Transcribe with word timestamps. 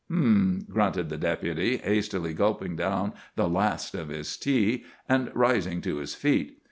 "H'm!" 0.09 0.65
grunted 0.67 1.09
the 1.09 1.17
Deputy, 1.19 1.77
hastily 1.77 2.33
gulping 2.33 2.75
down 2.75 3.13
the 3.35 3.47
last 3.47 3.93
of 3.93 4.09
his 4.09 4.35
tea, 4.35 4.83
and 5.07 5.29
rising 5.35 5.79
to 5.81 5.97
his 5.97 6.15
feet. 6.15 6.57